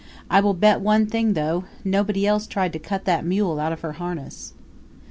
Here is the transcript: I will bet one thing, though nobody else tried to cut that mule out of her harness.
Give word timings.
I 0.31 0.39
will 0.39 0.55
bet 0.55 0.81
one 0.81 1.05
thing, 1.05 1.33
though 1.33 1.65
nobody 1.83 2.25
else 2.25 2.47
tried 2.47 2.73
to 2.73 2.79
cut 2.79 3.05
that 3.05 3.23
mule 3.23 3.59
out 3.59 3.71
of 3.71 3.81
her 3.81 3.91
harness. 3.91 4.53